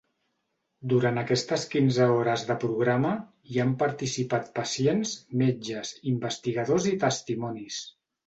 Durant 0.93 1.21
aquestes 1.21 1.65
quinze 1.73 2.07
hores 2.13 2.45
de 2.51 2.55
programa, 2.63 3.11
hi 3.51 3.61
han 3.65 3.75
participat 3.83 4.49
pacients, 4.57 5.13
metges, 5.43 5.95
investigadors 6.15 6.89
i 6.93 6.97
testimonis. 7.07 7.79